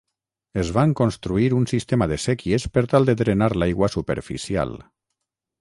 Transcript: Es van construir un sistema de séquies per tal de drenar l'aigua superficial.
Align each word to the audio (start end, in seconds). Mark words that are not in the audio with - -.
Es 0.61 0.71
van 0.77 0.95
construir 1.01 1.49
un 1.57 1.67
sistema 1.73 2.09
de 2.13 2.19
séquies 2.25 2.67
per 2.79 2.85
tal 2.95 3.07
de 3.11 3.17
drenar 3.23 3.51
l'aigua 3.57 3.95
superficial. 3.97 4.79